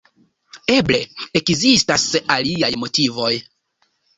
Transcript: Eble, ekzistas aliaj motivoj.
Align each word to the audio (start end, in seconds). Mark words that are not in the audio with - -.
Eble, 0.75 0.97
ekzistas 1.41 2.07
aliaj 2.39 2.73
motivoj. 2.85 3.31